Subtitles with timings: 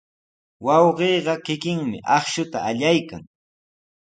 [0.65, 3.23] Wawqiiqa kikinmi akshuta allaykan.